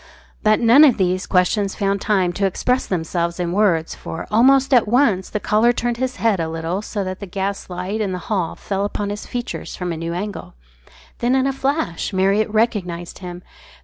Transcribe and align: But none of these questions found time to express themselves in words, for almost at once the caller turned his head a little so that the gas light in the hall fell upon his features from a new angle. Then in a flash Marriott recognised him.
But 0.41 0.59
none 0.59 0.83
of 0.83 0.97
these 0.97 1.27
questions 1.27 1.75
found 1.75 2.01
time 2.01 2.33
to 2.33 2.47
express 2.47 2.87
themselves 2.87 3.39
in 3.39 3.51
words, 3.51 3.93
for 3.93 4.25
almost 4.31 4.73
at 4.73 4.87
once 4.87 5.29
the 5.29 5.39
caller 5.39 5.71
turned 5.71 5.97
his 5.97 6.15
head 6.15 6.39
a 6.39 6.49
little 6.49 6.81
so 6.81 7.03
that 7.03 7.19
the 7.19 7.27
gas 7.27 7.69
light 7.69 8.01
in 8.01 8.11
the 8.11 8.17
hall 8.25 8.55
fell 8.55 8.83
upon 8.83 9.11
his 9.11 9.27
features 9.27 9.75
from 9.75 9.91
a 9.93 9.97
new 9.97 10.15
angle. 10.15 10.55
Then 11.19 11.35
in 11.35 11.45
a 11.45 11.53
flash 11.53 12.13
Marriott 12.13 12.49
recognised 12.49 13.19
him. 13.19 13.43